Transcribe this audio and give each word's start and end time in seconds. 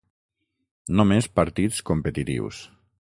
Només 1.01 1.29
partits 1.41 1.83
competitius. 1.91 2.65